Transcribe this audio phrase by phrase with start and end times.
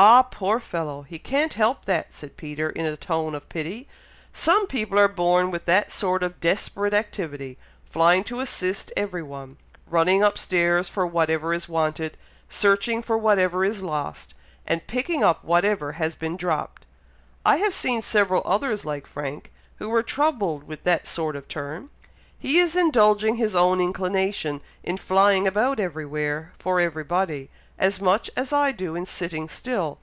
[0.00, 1.02] "Ah, poor fellow!
[1.02, 3.88] he can't help that," said Peter, in a tone of pity.
[4.32, 9.56] "Some people are born with that sort of desperate activity flying to assist every one
[9.90, 12.16] running up stairs for whatever is wanted
[12.48, 14.34] searching for whatever is lost
[14.68, 16.86] and picking up whatever has been dropped.
[17.44, 19.50] I have seen several others like Frank,
[19.80, 21.90] who were troubled with that sort of turn.
[22.38, 27.50] He is indulging his own inclination in flying about everywhere for everybody,
[27.80, 30.00] as much as I do in sitting still!